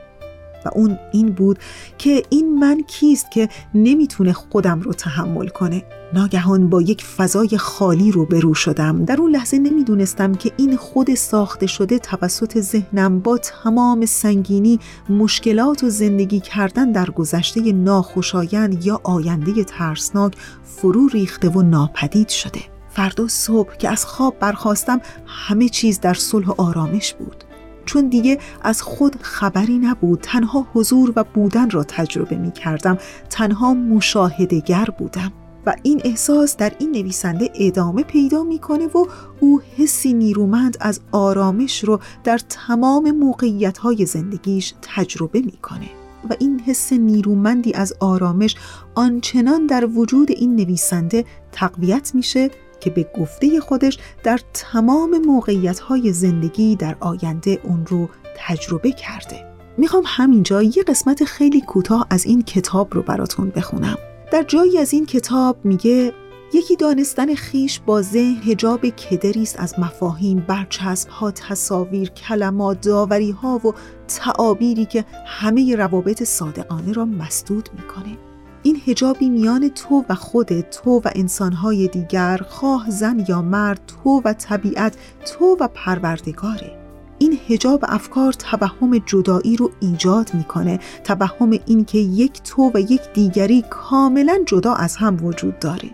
[0.64, 1.58] و اون این بود
[1.98, 8.12] که این من کیست که نمی‌تونه خودم رو تحمل کنه؟ ناگهان با یک فضای خالی
[8.12, 9.04] روبرو شدم.
[9.04, 15.84] در اون لحظه نمی‌دونستم که این خود ساخته شده توسط ذهنم با تمام سنگینی مشکلات
[15.84, 22.60] و زندگی کردن در گذشته ناخوشایند یا آینده ترسناک فرو ریخته و ناپدید شده.
[22.90, 27.44] فردا صبح که از خواب برخواستم همه چیز در صلح و آرامش بود.
[27.84, 32.98] چون دیگه از خود خبری نبود تنها حضور و بودن را تجربه می کردم
[33.30, 35.32] تنها مشاهدگر بودم.
[35.66, 39.06] و این احساس در این نویسنده ادامه پیدا می‌کنه و
[39.40, 45.88] او حسی نیرومند از آرامش رو در تمام موقعیت های زندگیش تجربه می‌کنه.
[46.30, 48.56] و این حس نیرومندی از آرامش
[48.94, 52.50] آنچنان در وجود این نویسنده تقویت میشه
[52.80, 59.56] که به گفته خودش در تمام موقعیت های زندگی در آینده اون رو تجربه کرده.
[59.78, 63.98] می‌خوام همینجا یه قسمت خیلی کوتاه از این کتاب رو براتون بخونم.
[64.32, 66.12] در جایی از این کتاب میگه
[66.54, 73.30] یکی دانستن خیش با ذهن هجاب کدری است از مفاهیم، برچسب ها، تصاویر، کلمات، داوری
[73.30, 73.72] ها و
[74.08, 78.18] تعابیری که همه روابط صادقانه را مسدود می‌کنه.
[78.62, 84.22] این هجابی میان تو و خود تو و انسانهای دیگر خواه زن یا مرد تو
[84.24, 84.96] و طبیعت
[85.26, 86.85] تو و پروردگاره
[87.18, 90.80] این هجاب افکار توهم جدایی رو ایجاد می‌کنه.
[91.04, 95.90] توهم اینکه یک تو و یک دیگری کاملا جدا از هم وجود داره.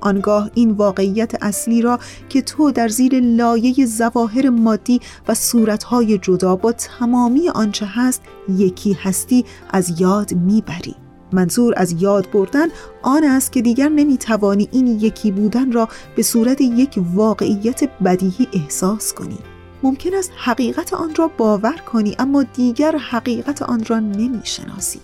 [0.00, 1.98] آنگاه این واقعیت اصلی را
[2.28, 8.92] که تو در زیر لایه زواهر مادی و صورتهای جدا با تمامی آنچه هست یکی
[8.92, 10.94] هستی از یاد می‌بری.
[11.32, 12.68] منظور از یاد بردن
[13.02, 19.12] آن است که دیگر نمی‌توانی این یکی بودن را به صورت یک واقعیت بدیهی احساس
[19.12, 19.38] کنی.
[19.82, 25.00] ممکن است حقیقت آن را باور کنی اما دیگر حقیقت آن را نمی‌شناسی.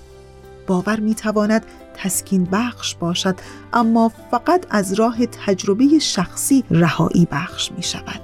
[0.66, 1.64] باور می‌تواند
[1.96, 3.36] تسکین بخش باشد
[3.72, 8.20] اما فقط از راه تجربه شخصی رهایی بخش می شود.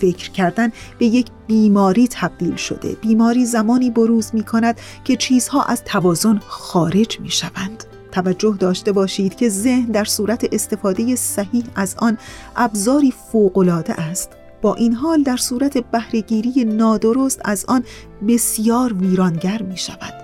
[0.00, 5.84] فکر کردن به یک بیماری تبدیل شده بیماری زمانی بروز می کند که چیزها از
[5.84, 12.18] توازن خارج می شوند توجه داشته باشید که ذهن در صورت استفاده صحیح از آن
[12.56, 14.39] ابزاری فوقالعاده است.
[14.62, 17.84] با این حال در صورت بهرهگیری نادرست از آن
[18.28, 20.14] بسیار ویرانگر می شود.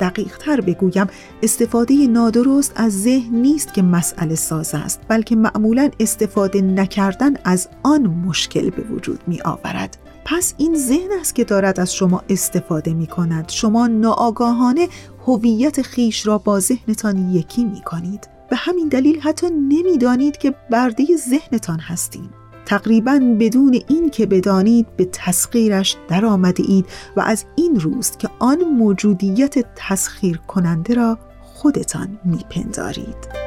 [0.00, 1.06] دقیق تر بگویم
[1.42, 8.06] استفاده نادرست از ذهن نیست که مسئله ساز است بلکه معمولا استفاده نکردن از آن
[8.06, 9.96] مشکل به وجود می آورد.
[10.24, 13.48] پس این ذهن است که دارد از شما استفاده می کند.
[13.48, 14.88] شما ناآگاهانه
[15.26, 18.28] هویت خیش را با ذهنتان یکی می کنید.
[18.50, 25.08] به همین دلیل حتی نمی‌دانید که برده ذهنتان هستید تقریبا بدون این که بدانید به
[25.12, 26.86] تسخیرش در آمده اید
[27.16, 33.43] و از این روست که آن موجودیت تسخیر کننده را خودتان میپندارید.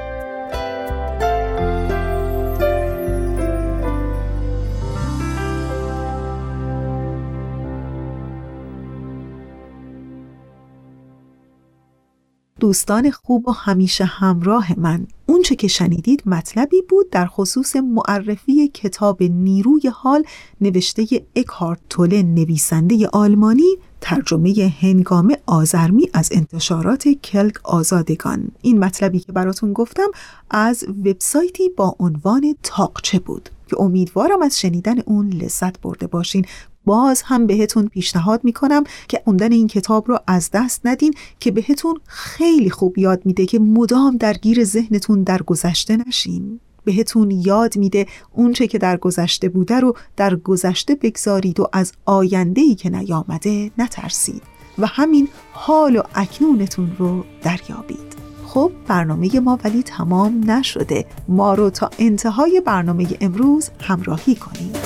[12.59, 15.07] دوستان خوب و همیشه همراه من.
[15.25, 20.23] اونچه که شنیدید مطلبی بود در خصوص معرفی کتاب نیروی حال
[20.61, 28.47] نوشته اکهارت توله نویسنده آلمانی ترجمه هنگام آزرمی از انتشارات کلک آزادگان.
[28.61, 30.07] این مطلبی که براتون گفتم
[30.49, 33.49] از وبسایتی با عنوان تاقچه بود.
[33.67, 36.45] که امیدوارم از شنیدن اون لذت برده باشین.
[36.87, 41.99] باز هم بهتون پیشنهاد می‌کنم که اوندن این کتاب رو از دست ندین که بهتون
[42.05, 46.59] خیلی خوب یاد میده که مدام درگیر ذهنتون در گذشته نشین.
[46.83, 52.61] بهتون یاد میده اونچه که در گذشته بوده رو در گذشته بگذارید و از آینده
[52.61, 54.41] ای که نیامده نترسید
[54.77, 58.17] و همین حال و اکنونتون رو دریابید.
[58.45, 61.05] خب برنامه ما ولی تمام نشده.
[61.27, 64.77] ما رو تا انتهای برنامه امروز همراهی کنید.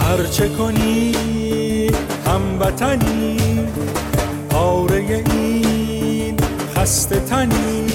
[0.00, 1.37] هرچه کنی
[2.26, 3.68] هموطنی.
[4.50, 6.36] پاره این
[6.76, 7.86] خسته تنی.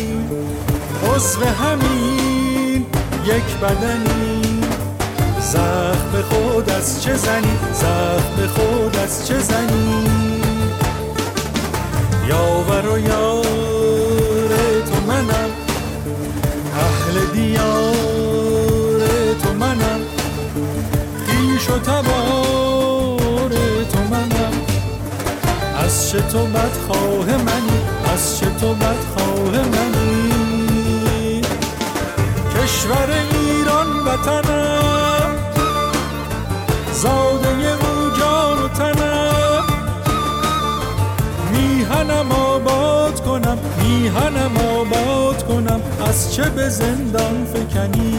[1.15, 2.85] عضو همین
[3.25, 4.41] یک بدنی.
[5.41, 10.05] زخم خود از چه زنی؟ زخم خود از چه زنی؟
[12.27, 13.43] یاور و یار
[14.85, 15.49] تو منم.
[16.75, 18.99] اهل دیار
[19.43, 19.99] تو منم.
[21.27, 22.62] خیش و تبار
[25.93, 27.81] از چه تو بدخواه منی؟
[28.13, 31.41] از چه تو بدخواه منی؟
[32.55, 35.35] کشور ایران وطنم
[36.93, 39.63] زاده او جان و تنم.
[41.51, 48.17] میهنم آباد کنم میهنم آباد کنم از چه به زندان فکنی؟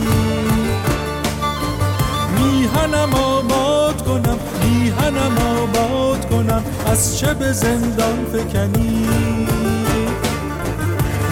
[2.44, 9.06] میهنم آباد کنم میهنم آباد کنم از چه به زندان فکنی.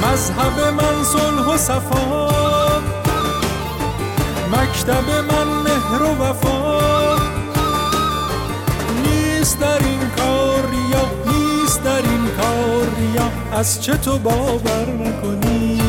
[0.02, 2.28] مذهب من صلح و صفا
[4.52, 7.16] مکتب من مهر و وفا.
[9.04, 15.81] نیست در این کار ریا نیست در این کار ریا از چه تو باور نکنی؟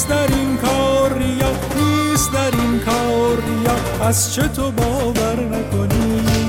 [0.00, 6.39] نیست در این کار ریا نیست در این کار ریا از چه تو باور نکنی؟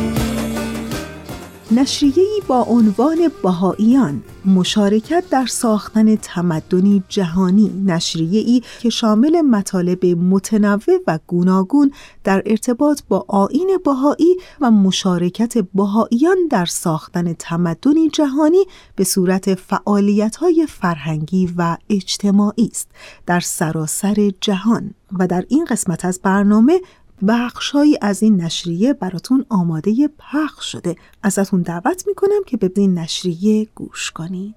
[1.71, 11.19] نشریه‌ای با عنوان بهاییان مشارکت در ساختن تمدنی جهانی نشریه‌ای که شامل مطالب متنوع و
[11.27, 11.91] گوناگون
[12.23, 18.65] در ارتباط با آین بهایی و مشارکت بهاییان در ساختن تمدنی جهانی
[18.95, 22.87] به صورت فعالیت‌های فرهنگی و اجتماعی است
[23.25, 24.93] در سراسر جهان.
[25.19, 26.81] و در این قسمت از برنامه
[27.27, 30.95] بخشهایی از این نشریه براتون آماده پخش شده.
[31.23, 34.55] ازتون دعوت می‌کنم که به این نشریه گوش کنید.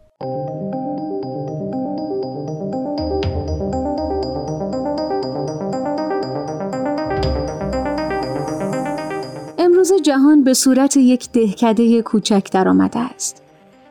[9.58, 13.42] امروز جهان به صورت یک دهکده کوچک درآمده است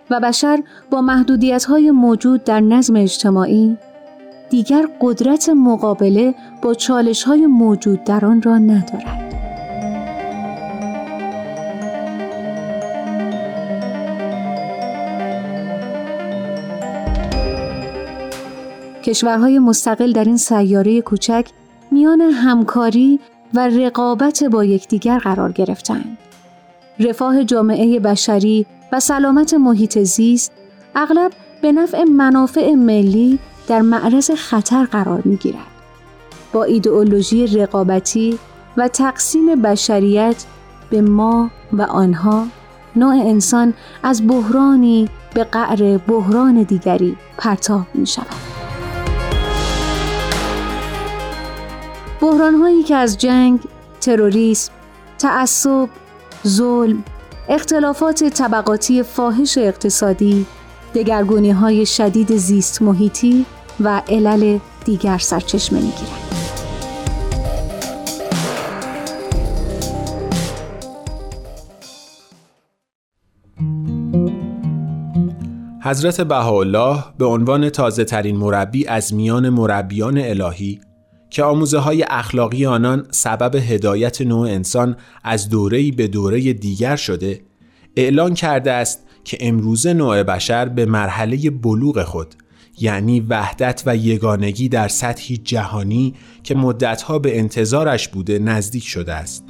[0.10, 3.78] و بشر با محدودیت موجود در نظم اجتماعی
[4.54, 9.34] دیگر قدرت مقابله با چالش های موجود در آن را ندارد.
[19.04, 21.46] کشورهای مستقل در این سیاره کوچک
[21.92, 23.20] میان همکاری
[23.54, 26.18] و رقابت با یکدیگر قرار گرفتند.
[27.00, 30.52] رفاه جامعه بشری و سلامت محیط زیست
[30.96, 31.32] اغلب
[31.62, 35.58] به نفع منافع ملی در معرض خطر قرار می گیرد.
[36.54, 38.40] با ایدئولوژی رقابتی
[38.78, 40.46] و تقسیم بشریت
[40.90, 42.48] به ما و آنها
[42.96, 48.26] نوع انسان از بحرانی به قعر بحران دیگری پرتاب می شود.
[52.22, 53.60] بحران هایی که از جنگ،
[54.02, 54.72] تروریسم،
[55.20, 55.90] تعصب،
[56.48, 57.04] ظلم،
[57.50, 60.46] اختلافات طبقاتی فاحش اقتصادی،
[60.96, 63.46] دگرگونی های شدید زیست محیطی
[63.80, 66.24] و علل دیگر سرچشمه می گیرند.
[75.84, 80.80] حضرت بهاءالله به عنوان تازه ترین مربی از میان مربیان الهی
[81.30, 87.42] که آموزه های اخلاقی آنان سبب هدایت نوع انسان از دوره‌ای به دوره دیگر شده
[87.96, 92.36] اعلان کرده است که امروزه نوع بشر به مرحله بلوغ خود
[92.80, 96.14] یعنی وحدت و یگانگی در سطحی جهانی
[96.44, 99.44] که مدتها به انتظارش بوده نزدیک شده است.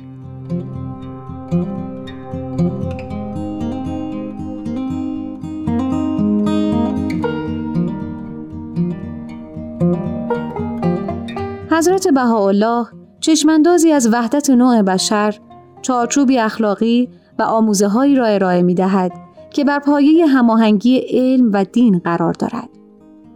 [11.72, 12.86] حضرت بهاءالله
[13.20, 15.40] چشماندازی از وحدت نوع بشر،
[15.82, 17.10] چارچوبی اخلاقی
[17.40, 19.12] و آموزه هایی را ارائه می دهد
[19.54, 22.70] که بر پایه هماهنگی علم و دین قرار دارد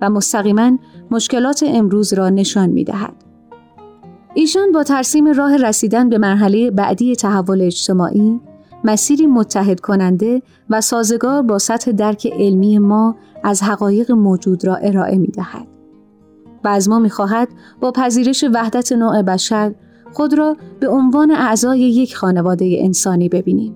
[0.01, 0.77] و مستقیما
[1.11, 3.15] مشکلات امروز را نشان می دهد.
[4.33, 8.39] ایشان با ترسیم راه رسیدن به مرحله بعدی تحول اجتماعی
[8.83, 15.17] مسیری متحد کننده و سازگار با سطح درک علمی ما از حقایق موجود را ارائه
[15.17, 15.67] می دهد.
[16.63, 17.47] و از ما می خواهد
[17.81, 19.73] با پذیرش وحدت نوع بشر
[20.13, 23.75] خود را به عنوان اعضای یک خانواده انسانی ببینیم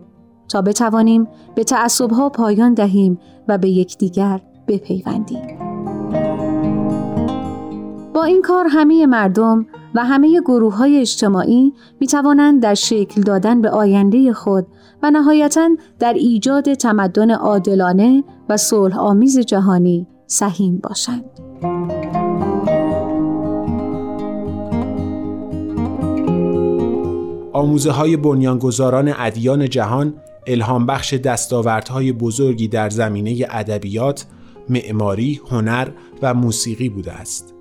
[0.51, 5.57] تا بتوانیم به تعصبها پایان دهیم و به یکدیگر بپیوندیم.
[8.13, 13.61] با این کار همه مردم و همه گروه های اجتماعی می توانند در شکل دادن
[13.61, 14.67] به آینده خود
[15.03, 21.25] و نهایتا در ایجاد تمدن عادلانه و صلح آمیز جهانی سهیم باشند.
[27.53, 30.13] آموزه های بنیانگذاران ادیان جهان
[30.47, 34.25] الهام بخش دستاوردهای بزرگی در زمینه ادبیات،
[34.69, 35.87] معماری، هنر
[36.21, 37.53] و موسیقی بوده است.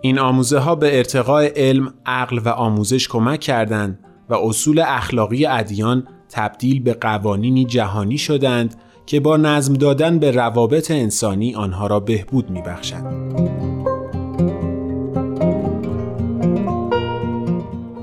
[0.00, 3.98] این آموزه ها به ارتقاء علم، عقل و آموزش کمک کردند
[4.28, 8.74] و اصول اخلاقی ادیان تبدیل به قوانینی جهانی شدند
[9.06, 13.97] که با نظم دادن به روابط انسانی آنها را بهبود میبخشند.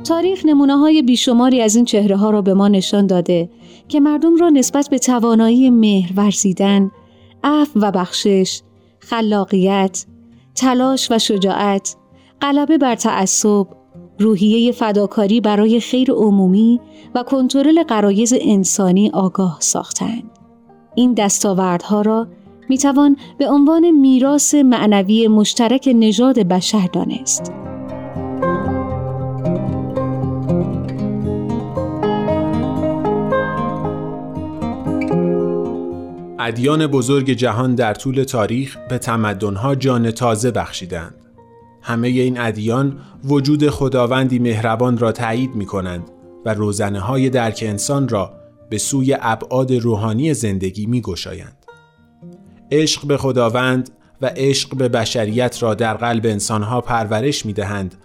[0.06, 3.50] تاریخ نمونه های بیشماری از این چهره ها را به ما نشان داده
[3.88, 6.92] که مردم را نسبت به توانایی مهر ورزیدن،
[7.44, 8.62] عفو و بخشش،
[9.00, 10.06] خلاقیت،
[10.56, 11.96] تلاش و شجاعت،
[12.42, 13.68] غلبه بر تعصب،
[14.20, 16.80] روحیه فداکاری برای خیر عمومی
[17.16, 20.32] و کنترل قرایز انسانی آگاه ساختند.
[20.96, 22.28] این دستاوردها را
[22.70, 27.52] می توان به عنوان میراث معنوی مشترک نژاد بشر دانست.
[36.40, 41.16] ادیان بزرگ جهان در طول تاریخ به تمدنها جان تازه بخشیدند.
[41.82, 46.10] همه این ادیان وجود خداوندی مهربان را تایید می کنند
[46.46, 48.34] و روزنه های درک انسان را
[48.70, 51.66] به سوی ابعاد روحانی زندگی می گشایند.
[52.72, 53.90] عشق به خداوند
[54.22, 57.96] و عشق به بشریت را در قلب انسانها پرورش می دهند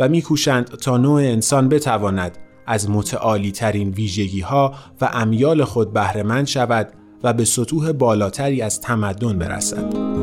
[0.00, 5.92] و می کوشند تا نوع انسان بتواند از متعالی ترین ویژگی ها و امیال خود
[5.92, 10.16] بهرهمند شود و به سطوح بالاتری از تمدن برسد.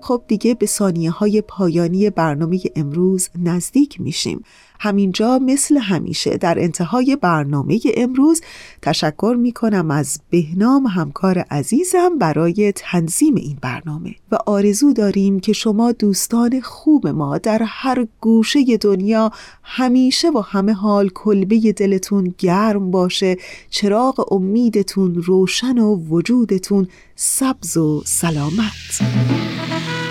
[0.00, 4.44] خب دیگه به ثانیه های پایانی برنامه امروز نزدیک میشیم
[4.80, 8.40] همینجا مثل همیشه در انتهای برنامه امروز
[8.82, 15.52] تشکر می کنم از بهنام همکار عزیزم برای تنظیم این برنامه و آرزو داریم که
[15.52, 19.30] شما دوستان خوب ما در هر گوشه دنیا
[19.62, 23.36] همیشه و همه حال کلبه دلتون گرم باشه
[23.70, 30.03] چراغ امیدتون روشن و وجودتون سبز و سلامت.